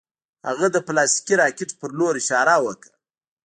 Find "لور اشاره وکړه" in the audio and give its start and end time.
1.97-2.93